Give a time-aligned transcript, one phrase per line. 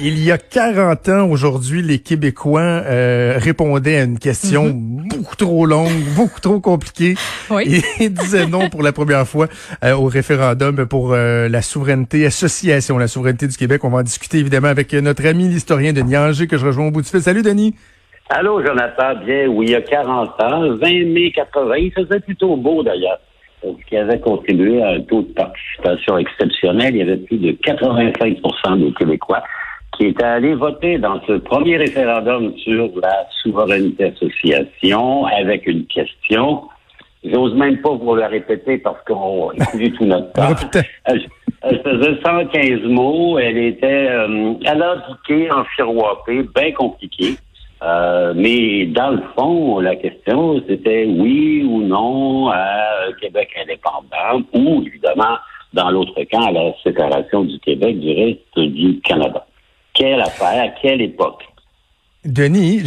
[0.00, 5.06] Il y a 40 ans aujourd'hui, les Québécois euh, répondaient à une question Mhm.
[5.08, 7.14] beaucoup trop longue, beaucoup trop compliquée
[7.50, 7.80] Oui.
[8.00, 9.46] et disaient non pour la première fois
[9.84, 13.84] euh, au référendum pour euh, la souveraineté, association, la souveraineté du Québec.
[13.84, 16.90] On va en discuter évidemment avec notre ami l'historien Denis Anger que je rejoins au
[16.90, 17.20] bout du fil.
[17.20, 17.74] Salut Denis.
[18.30, 19.14] Allô, Jonathan.
[19.24, 23.20] Bien, oui, il y a 40 ans, 20 mai 80, il faisait plutôt beau d'ailleurs.
[23.62, 26.94] Ce qui avait contribué à un taux de participation exceptionnel.
[26.96, 29.42] Il y avait plus de 85% des Québécois
[29.96, 36.62] qui étaient allés voter dans ce premier référendum sur la souveraineté association avec une question.
[37.24, 40.54] J'ose même pas vous la répéter parce qu'on a écoulé tout notre temps.
[41.06, 41.22] Elle,
[41.62, 43.38] elle faisait 115 mots.
[43.38, 47.36] Elle était euh, alambiquée, enfiroipée, bien compliquée.
[47.82, 54.46] Euh, mais dans le fond, la question, c'était oui ou non à un Québec indépendant
[54.52, 55.36] ou, évidemment,
[55.72, 59.46] dans l'autre camp, à la séparation du Québec du reste du Canada.
[59.94, 61.44] Quelle affaire, à quelle époque?
[62.24, 62.80] Denis,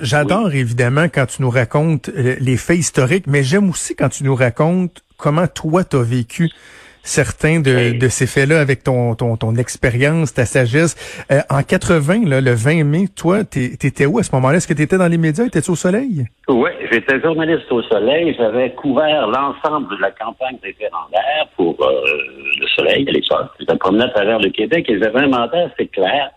[0.00, 4.24] j'adore évidemment quand tu nous racontes euh, les faits historiques, mais j'aime aussi quand tu
[4.24, 6.48] nous racontes comment toi t'as vécu
[7.02, 10.96] certains de, de ces faits-là avec ton, ton, ton expérience, ta sagesse.
[11.30, 14.58] Euh, en 80, là, le 20 mai, toi, t'étais où à ce moment-là?
[14.58, 15.46] Est-ce que t'étais dans les médias?
[15.46, 16.26] Étais-tu au soleil?
[16.48, 18.34] Oui, j'étais journaliste au Soleil.
[18.38, 22.00] J'avais couvert l'ensemble de la campagne référendaire pour euh,
[22.60, 23.50] le Soleil à l'époque.
[23.60, 26.30] Je me promenais à travers le Québec et j'avais un mandat assez clair.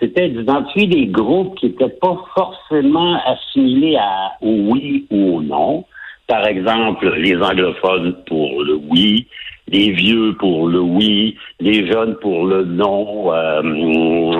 [0.00, 5.84] C'était d'identifier des groupes qui n'étaient pas forcément assimilés à au oui ou au non.
[6.28, 9.26] Par exemple, les anglophones pour le oui,
[9.66, 13.62] les vieux pour le oui, les jeunes pour le non, euh,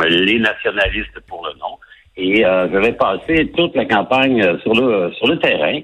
[0.09, 1.79] les nationalistes pour le non.
[2.17, 5.81] Et euh, j'avais passé toute la campagne sur le sur le terrain.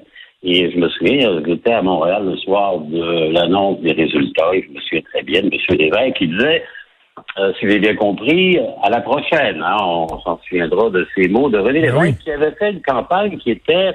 [0.47, 4.75] Et je me souviens, j'étais à Montréal le soir de l'annonce des résultats et je
[4.75, 5.79] me souviens très bien de M.
[5.79, 6.63] Lévesque qui disait,
[7.39, 11.49] euh, si j'ai bien compris, à la prochaine, hein, on s'en souviendra de ces mots
[11.49, 12.07] de René Ben oui.
[12.07, 13.95] Lévesque qui avait fait une campagne qui était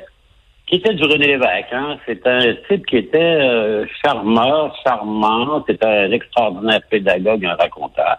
[0.67, 1.73] qui était du René Lévesque.
[1.73, 1.97] Hein.
[2.05, 8.17] C'est un type qui était euh, charmeur, charmant, c'était un extraordinaire pédagogue, un raconteur.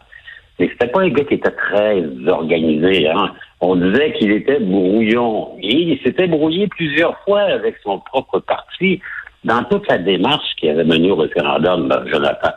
[0.58, 3.08] Mais c'était pas un gars qui était très organisé.
[3.08, 3.32] Hein.
[3.60, 5.56] On disait qu'il était brouillon.
[5.62, 9.00] Et il s'était brouillé plusieurs fois avec son propre parti
[9.44, 12.50] dans toute la démarche qui avait mené au référendum, euh, Jonathan.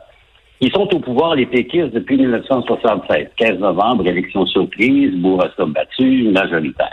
[0.65, 3.27] Ils sont au pouvoir, les péquistes, depuis 1976.
[3.35, 6.87] 15 novembre, élection surprise, Bourassa battu, majoritaire.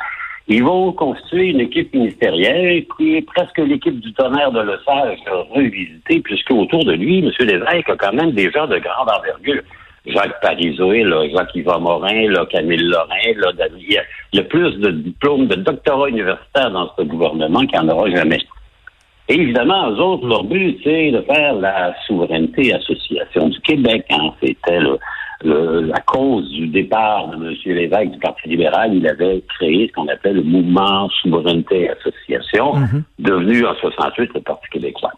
[0.48, 5.19] Ils vont constituer une équipe ministérielle qui presque l'équipe du tonnerre de Lesage
[5.54, 7.31] revisitée, puisque autour de lui, M.
[7.47, 9.62] Lévesque a quand même des gens de grande envergure.
[10.04, 15.54] Jacques Parizeau, Jacques-Yvan Morin, Camille Lorrain, David- il y a- a plus de diplômes de
[15.54, 18.38] doctorat universitaire dans ce gouvernement qu'il n'y en aura jamais.
[19.30, 24.04] Et évidemment, eux autres, leur but, c'est de faire la souveraineté association du Québec.
[24.10, 24.30] Hein.
[24.42, 24.98] C'était le-
[25.44, 27.54] le- la cause du départ de M.
[27.64, 28.92] Lévesque du Parti libéral.
[28.92, 32.74] Il avait créé ce qu'on appelle le mouvement souveraineté association,
[33.20, 35.12] devenu en 68 le Parti québécois.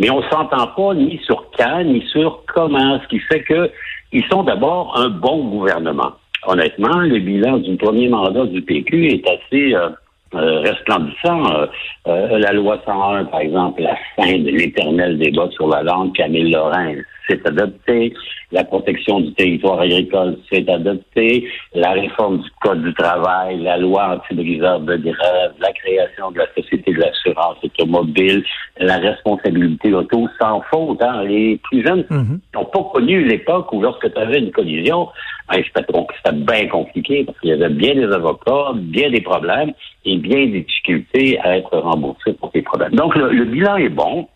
[0.00, 3.70] Mais on s'entend pas ni sur quand, ni sur comment, ce qui fait que
[4.12, 6.12] ils sont d'abord un bon gouvernement.
[6.46, 9.90] Honnêtement, le bilan du premier mandat du PQ est assez euh,
[10.34, 11.44] euh, resplendissant.
[11.54, 11.66] Euh,
[12.06, 16.50] euh, la loi 101, par exemple, la fin de l'éternel débat sur la langue, Camille
[16.50, 16.94] Lorrain
[17.28, 18.14] s'est adopté.
[18.52, 21.48] La protection du territoire agricole s'est adoptée.
[21.74, 26.46] La réforme du Code du travail, la loi anti-briseur de grève, la création de la
[26.56, 28.42] Société de l'assurance automobile,
[28.78, 31.00] la responsabilité auto sans faute.
[31.02, 31.22] Hein.
[31.24, 32.40] Les plus jeunes Mhm.
[32.54, 35.08] n'ont pas connu l'époque où lorsque tu avais une collision,
[35.50, 39.72] ben, c'était bien compliqué parce qu'il y avait bien des avocats, bien des problèmes
[40.04, 42.92] et bien des difficultés à être remboursés pour ces problèmes.
[42.92, 44.28] Donc, le, le bilan est bon.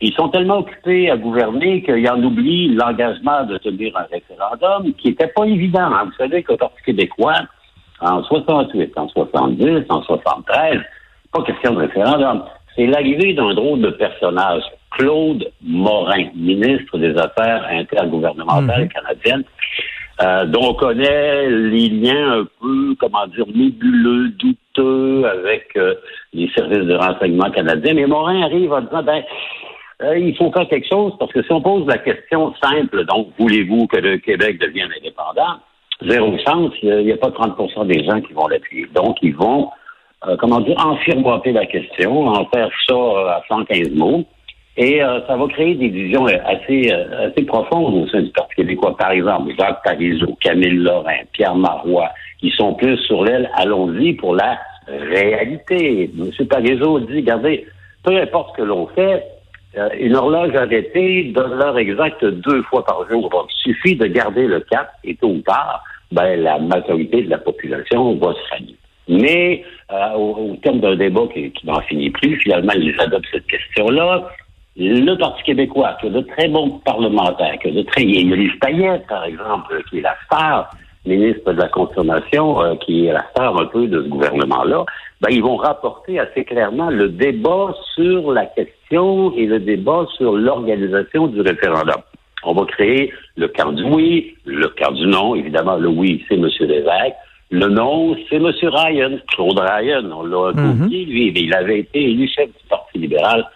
[0.00, 5.08] Ils sont tellement occupés à gouverner qu'ils en oublient l'engagement de tenir un référendum qui
[5.08, 5.90] n'était pas évident.
[5.92, 6.04] hein.
[6.04, 7.40] Vous savez qu'au Parti québécois,
[8.00, 10.80] en 68, en 70, en 73,
[11.32, 12.44] pas question de référendum.
[12.74, 19.44] C'est l'arrivée d'un drôle de personnage, Claude Morin, ministre des Affaires intergouvernementales canadiennes,
[20.22, 25.94] euh, dont on connaît les liens un peu, comment dire, nébuleux, douteux avec euh,
[26.32, 27.94] les services de renseignement canadiens.
[27.94, 29.22] Mais Morin arrive en disant, ben,
[30.02, 33.28] euh, il faut faire quelque chose parce que si on pose la question simple, donc
[33.38, 35.60] voulez-vous que le Québec devienne indépendant,
[36.06, 38.86] zéro chance, il n'y a, pas 30% des gens qui vont l'appuyer.
[38.94, 39.70] Donc, ils vont,
[40.26, 44.24] euh, comment dire, enfirmoiter la question, en faire ça euh, à 115 mots.
[44.78, 48.56] Et euh, ça va créer des divisions assez, euh, assez profondes au sein du Parti
[48.56, 48.96] québécois.
[48.96, 54.34] Par exemple, Jacques Parizeau, Camille Lorrain, Pierre Marois, qui sont plus sur l'aile, allons-y pour
[54.34, 56.10] la réalité.
[56.18, 56.46] M.
[56.46, 57.66] Parizeau dit, regardez,
[58.04, 59.24] peu importe ce que l'on fait,
[59.78, 63.30] euh, une horloge arrêtée donne l'heure exacte deux fois par jour.
[63.48, 65.82] Il suffit de garder le cap et tôt ou tard,
[66.12, 68.76] ben, la majorité de la population va se rallier.
[69.08, 73.46] Mais euh, au, terme d'un débat qui, qui n'en finit plus, finalement, ils adoptent cette
[73.46, 74.28] question-là.
[74.78, 78.02] Le Parti québécois, qui a de très bons parlementaires, qui a de très...
[78.02, 80.70] Il y a Lise Payette, par exemple, qui est la star
[81.06, 84.84] ministre de la Consommation, euh, qui est la star un peu de ce gouvernement-là,
[85.20, 90.36] ben, ils vont rapporter assez clairement le débat sur la question et le débat sur
[90.36, 92.02] l'organisation du référendum.
[92.44, 95.34] On va créer le camp du oui, le camp du non.
[95.34, 96.48] Évidemment, le oui, c'est M.
[96.60, 97.16] Lévesque.
[97.50, 98.50] Le non, c'est M.
[98.62, 100.04] Ryan, Claude Ryan.
[100.12, 103.46] On l'a mm lui, mais il avait été élu chef du Parti libéral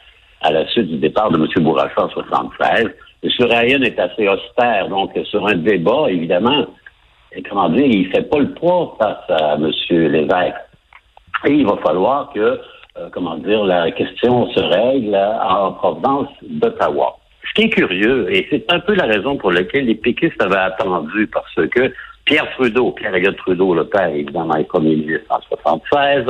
[0.40, 1.46] à la suite du départ de M.
[1.62, 2.86] Bourassa en 73.
[3.22, 3.30] M.
[3.40, 6.66] Ryan est assez austère, donc sur un débat, évidemment,
[7.48, 9.70] comment dire, il fait pas le poids face à M.
[9.90, 10.54] Lévesque.
[11.46, 12.40] Et il va falloir que,
[12.98, 17.16] euh, comment dire, la question se règle en provenance d'Ottawa.
[17.48, 20.56] Ce qui est curieux, et c'est un peu la raison pour laquelle les péquistes avaient
[20.56, 21.92] attendu, parce que
[22.24, 26.26] Pierre Trudeau, Pierre Trudeau, le père, évidemment, est ministre en 1976,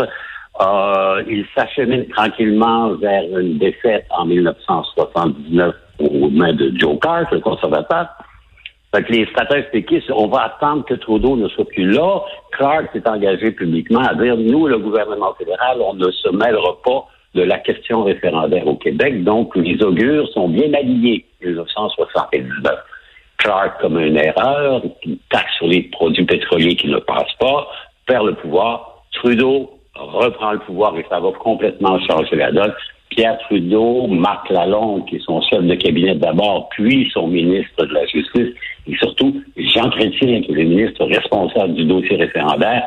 [0.60, 7.40] euh, il s'achemine tranquillement vers une défaite en 1979 aux mains de Joe Clark, le
[7.40, 8.08] conservateur.
[8.94, 12.22] Fait que les stratèges péquistes, on va attendre que Trudeau ne soit plus là.
[12.52, 17.06] Clark s'est engagé publiquement à dire, nous, le gouvernement fédéral, on ne se mêlera pas
[17.34, 19.22] de la question référendaire au Québec.
[19.22, 22.74] Donc, les augures sont bien alignés, 1979.
[23.38, 27.68] Clark comme une erreur, une taxe sur les produits pétroliers qui ne passent pas,
[28.06, 29.04] perd le pouvoir.
[29.12, 32.72] Trudeau reprend le pouvoir et ça va complètement changer la donne.
[33.10, 37.92] Pierre Trudeau, Marc Lalonde, qui est son chef de cabinet d'abord, puis son ministre de
[37.92, 38.54] la Justice,
[38.86, 42.84] et surtout Jean Chrétien, qui est le ministre responsable du dossier référendaire,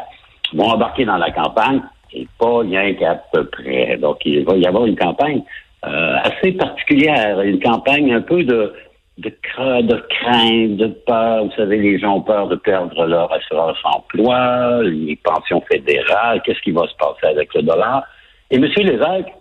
[0.54, 1.82] vont embarquer dans la campagne,
[2.14, 3.98] et pas rien qu'à peu près.
[3.98, 5.42] Donc, il va y avoir une campagne
[5.86, 8.74] euh, assez particulière, une campagne un peu de
[9.18, 11.46] de, de crainte, de peur.
[11.46, 16.62] Vous savez, les gens ont peur de perdre leur assurance emploi, les pensions fédérales, qu'est-ce
[16.62, 18.04] qui va se passer avec le dollar?
[18.52, 18.66] Et M.
[18.66, 19.34] Lévesque,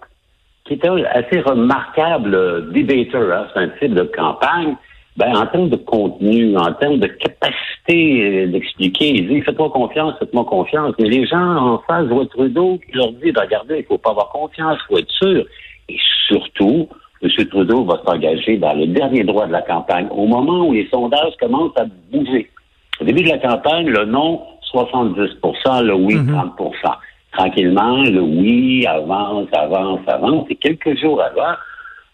[0.65, 4.77] qui était un assez remarquable débatteur, hein, c'est un type de campagne,
[5.17, 10.45] ben, en termes de contenu, en termes de capacité d'expliquer, il dit faites-moi confiance, faites-moi
[10.45, 10.95] confiance.
[10.99, 14.11] Mais les gens en face voient Trudeau qui leur dit ben, regardez, il faut pas
[14.11, 15.45] avoir confiance, il faut être sûr.
[15.89, 15.99] Et
[16.29, 16.89] surtout,
[17.23, 17.29] M.
[17.49, 21.35] Trudeau va s'engager dans le dernier droit de la campagne, au moment où les sondages
[21.41, 22.51] commencent à bouger.
[23.01, 24.43] Au début de la campagne, le non,
[24.73, 26.71] 70% le oui, 30 mhm.
[27.33, 30.47] Tranquillement, le oui avance, avance, avance.
[30.51, 31.55] Et quelques jours avant,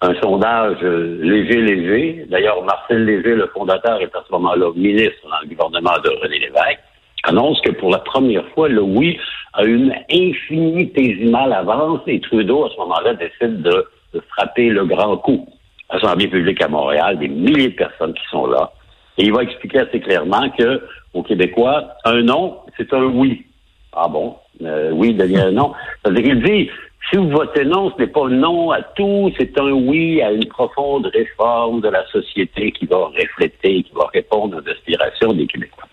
[0.00, 2.26] un sondage euh, léger, léger.
[2.30, 6.38] D'ailleurs, Marcel Léger, le fondateur, est à ce moment-là ministre dans le gouvernement de René
[6.38, 6.78] Lévesque,
[7.24, 9.18] annonce que pour la première fois, le oui
[9.54, 15.16] a une infinitésimale avance et Trudeau, à ce moment-là, décide de de frapper le grand
[15.18, 15.48] coup.
[15.90, 18.70] Assemblée publique à Montréal, des milliers de personnes qui sont là.
[19.16, 20.82] Et il va expliquer assez clairement que
[21.14, 23.44] aux Québécois, un non, c'est un oui.
[23.92, 24.36] Ah bon?
[24.62, 25.72] Euh, oui devient un non.
[26.02, 26.70] C'est-à-dire qu'il dit,
[27.10, 30.44] si vous votez non, ce n'est pas non à tout, c'est un oui à une
[30.46, 35.88] profonde réforme de la société qui va refléter, qui va répondre aux aspirations des Québécois.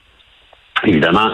[0.83, 1.31] Évidemment,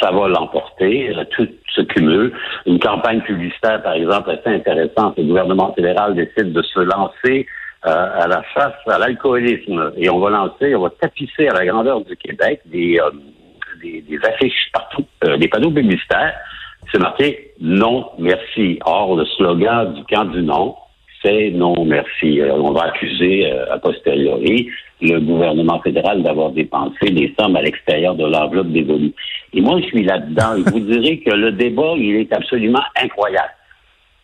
[0.00, 2.32] ça va l'emporter, euh, tout se cumule.
[2.66, 5.16] Une campagne publicitaire, par exemple, assez intéressante.
[5.16, 7.46] Le gouvernement fédéral décide de se lancer
[7.86, 9.92] euh, à la chasse à l'alcoolisme.
[9.96, 13.10] Et on va lancer, on va tapisser à la grandeur du Québec des, euh,
[13.82, 15.04] des, affiches partout,
[15.38, 16.34] des panneaux publicitaires.
[16.92, 18.78] C'est marqué non, merci.
[18.84, 20.74] Or, le slogan du camp du non,
[21.22, 22.40] c'est non, merci.
[22.50, 28.26] on va accuser a posteriori le gouvernement fédéral d'avoir dépensé des sommes à l'extérieur de
[28.26, 29.12] l'enveloppe dévolue.
[29.52, 30.56] Et moi, je suis là-dedans.
[30.56, 33.50] Je vous dirais que le débat, il est absolument incroyable.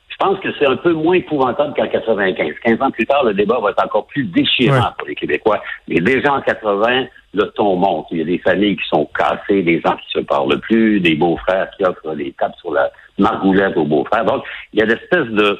[0.08, 2.54] Je pense que c'est un peu moins épouvantable qu'en 95.
[2.64, 5.60] 15 ans plus tard, le débat va être encore plus déchirant pour les Québécois.
[5.88, 8.06] Mais déjà en 80, le ton monte.
[8.12, 11.16] Il y a des familles qui sont cassées, des gens qui se parlent plus, des
[11.16, 14.24] beaux-frères qui offrent des tapes sur la margoulette aux beaux-frères.
[14.24, 15.58] Donc, il y a l'espèce de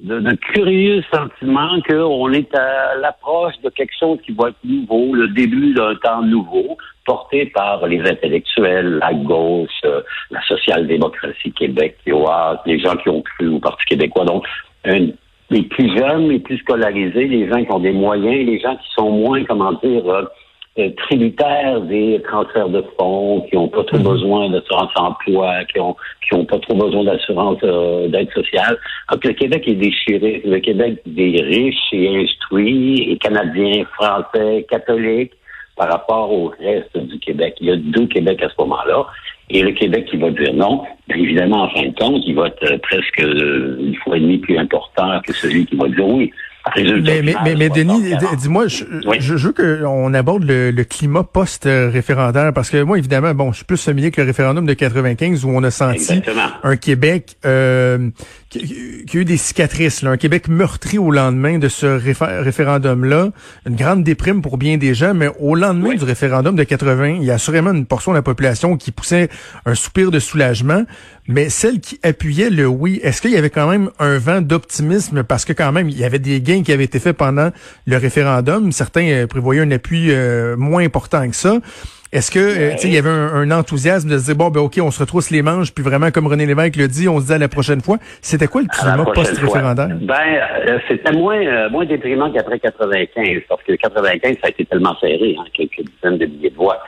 [0.00, 5.28] de, curieux sentiment qu'on est à l'approche de quelque chose qui va être nouveau, le
[5.28, 12.78] début d'un temps nouveau, porté par les intellectuels, la gauche, euh, la social-démocratie québécoise, les
[12.80, 14.24] gens qui ont cru au Parti québécois.
[14.24, 14.44] Donc,
[14.84, 18.88] les plus jeunes, les plus scolarisés, les gens qui ont des moyens, les gens qui
[18.96, 20.02] sont moins, comment dire,
[20.78, 24.02] euh, tributaires des transferts de fonds, qui n'ont pas trop mhm.
[24.02, 25.94] besoin d'assurance emploi, qui ont
[26.26, 28.76] qui ont pas trop besoin d'assurance euh, d'aide sociale.
[29.10, 30.42] Donc, le Québec est déchiré.
[30.44, 35.32] Le Québec des riches et instruits, et canadiens, français, catholiques,
[35.76, 37.54] par rapport au reste du Québec.
[37.60, 39.06] Il y a deux Québec à ce moment-là.
[39.50, 42.46] Et le Québec qui va dire non, bien évidemment, en fin de compte, il va
[42.46, 46.32] être euh, presque une fois et demie plus important que celui qui va dire oui.
[46.76, 48.84] Mais, mais, mais, Denis, dis-moi, je,
[49.18, 53.82] je, veux qu'on aborde le, climat post-référendaire parce que moi, évidemment, bon, je suis plus
[53.82, 56.22] familier que le référendum de 95 où on a senti
[56.62, 58.10] un Québec euh,
[58.58, 63.30] qui, a eu des cicatrices, là, un Québec meurtri au lendemain de ce référendum-là,
[63.66, 67.24] une grande déprime pour bien des gens, mais au lendemain du référendum de 80, il
[67.24, 69.28] y a assurément une portion de la population qui poussait
[69.66, 70.84] un soupir de soulagement,
[71.26, 75.22] mais celle qui appuyait le oui, est-ce qu'il y avait quand même un vent d'optimisme?
[75.22, 77.50] Parce que quand même, il y avait des gains qui avait été fait pendant
[77.86, 78.72] le référendum.
[78.72, 81.60] Certains euh, prévoyaient un appui euh, moins important que ça.
[82.14, 84.92] Est-ce que euh, il y avait un, enthousiasme de se dire bon ben ok on
[84.92, 87.38] se retrousse les manches puis vraiment comme René Lévesque le dit on se dit à
[87.38, 87.98] la prochaine fois.
[88.22, 89.88] C'était quoi le climat post-référendaire?
[90.00, 95.34] Ben c'était moins moins déprimant qu'après 95 parce que 95 ça a été tellement serré
[95.38, 96.78] hein, quelques dizaines de milliers de voix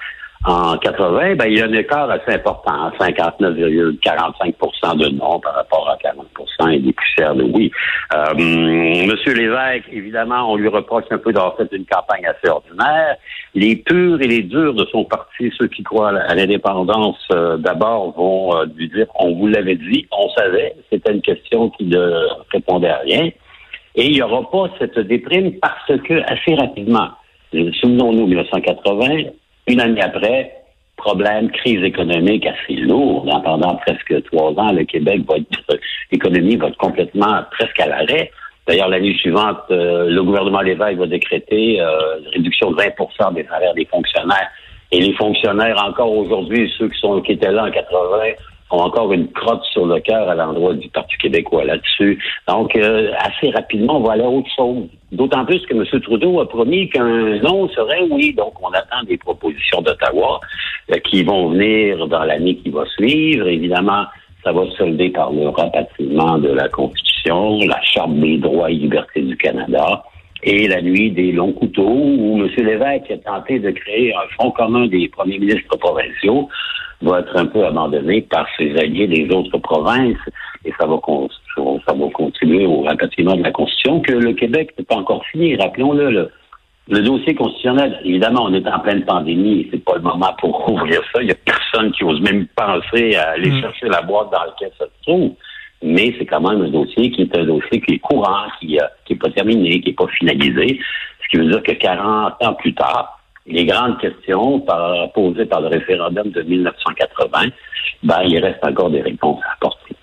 [0.44, 5.88] en 80, ben, il y a un écart assez important, 59,45% de non par rapport
[5.88, 7.72] à 40% et des poussières de oui.
[8.14, 13.16] Euh, Monsieur Lévesque, évidemment, on lui reproche un peu d'avoir fait une campagne assez ordinaire.
[13.54, 18.12] Les purs et les durs de son parti, ceux qui croient à l'indépendance, euh, d'abord
[18.12, 22.26] vont euh, lui dire on vous l'avait dit, on savait, c'était une question qui ne
[22.52, 23.30] répondait à rien.
[23.96, 27.08] Et il n'y aura pas cette déprime parce que assez rapidement,
[27.52, 29.30] souvenons-nous 1980,
[29.66, 30.52] une année après,
[30.96, 33.30] problème, crise économique assez lourde.
[33.44, 35.80] pendant presque trois ans, le Québec va être,
[36.10, 38.30] l'économie va être complètement presque à l'arrêt.
[38.66, 43.44] D'ailleurs, l'année suivante, euh, le gouvernement Lévesque va décréter euh, une réduction de 20% des
[43.44, 44.50] salaires des fonctionnaires.
[44.90, 48.18] Et les fonctionnaires, encore aujourd'hui, ceux qui sont qui étaient là en 80,
[48.70, 52.18] ont encore une crotte sur le cœur à l'endroit du Parti québécois là-dessus.
[52.48, 54.88] Donc, euh, assez rapidement, on va aller à autre chose.
[55.12, 56.00] D'autant plus que M.
[56.00, 58.34] Trudeau a promis qu'un non serait oui.
[58.34, 60.40] Donc, on attend des propositions d'Ottawa
[60.90, 63.46] euh, qui vont venir dans l'année qui va suivre.
[63.46, 64.04] Évidemment,
[64.42, 68.74] ça va se solder par le rapatriement de la Constitution, la Charte des droits et
[68.74, 70.04] libertés du Canada
[70.42, 72.48] et la nuit des longs couteaux, où M.
[72.56, 76.48] Lévesque a tenté de créer un front commun des premiers ministres provinciaux
[77.02, 80.16] va être un peu abandonné par ses alliés des autres provinces
[80.64, 80.98] et ça va,
[81.86, 85.56] ça va contribuer au rapatriement de la Constitution que le Québec n'est pas encore fini.
[85.56, 86.30] Rappelons-le, le,
[86.88, 91.00] le dossier constitutionnel, évidemment, on est en pleine pandémie c'est pas le moment pour ouvrir
[91.12, 91.22] ça.
[91.22, 93.60] Il y a personne qui ose même penser à aller mm.
[93.60, 95.32] chercher la boîte dans laquelle ça se trouve.
[95.86, 98.76] Mais c'est quand même un dossier qui est un dossier qui est courant, qui
[99.08, 100.80] n'est pas terminé, qui n'est pas finalisé.
[101.22, 104.66] Ce qui veut dire que 40 ans plus tard, les grandes questions
[105.14, 107.50] posées par le référendum de 1980,
[108.02, 109.94] ben, il reste encore des réponses à apporter.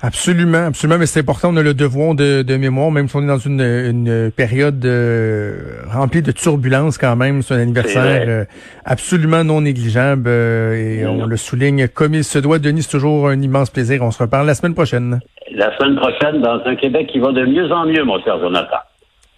[0.00, 3.26] Absolument, absolument, mais c'est important, on a le devoir de, mémoire, même si on est
[3.26, 8.44] dans une, une période euh, remplie de turbulences quand même, c'est un anniversaire euh,
[8.84, 12.60] absolument non négligeable euh, et on le souligne comme il se doit.
[12.60, 14.02] Denis, c'est toujours un immense plaisir.
[14.02, 15.18] On se reparle la semaine prochaine.
[15.52, 18.78] La semaine prochaine, dans un Québec qui va de mieux en mieux, mon cher Jonathan.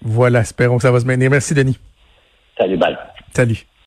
[0.03, 1.31] Voilà, espérons que ça va se maintenir.
[1.31, 1.79] Merci, Denis.
[2.59, 2.99] Salut, Bal.
[3.33, 3.65] Salut.